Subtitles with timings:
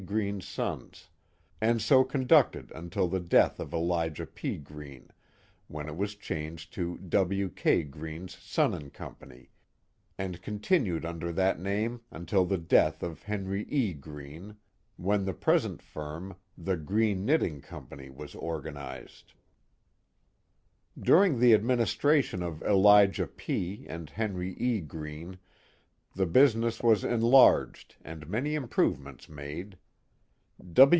[0.05, 1.09] Greene's Sons,
[1.61, 4.57] and so conducted until the death of Elijah P.
[4.57, 5.11] Greene,
[5.67, 7.49] when it was changed to W.
[7.49, 7.83] K.
[7.83, 9.15] Greene's Son & Co.,
[10.17, 13.93] and con tinued under that name until the death of Henry E.
[13.93, 14.57] Greene,
[14.97, 17.85] when the present firm, The Greene Knitting Co.
[18.15, 19.33] was organized.
[20.97, 23.85] 34° The Mohawk Valley ^^^| During the administration of Elijah P.
[23.87, 24.77] and Henry E.
[24.77, 25.37] I Greene,
[26.15, 29.77] the business was enlarged and many improvements made.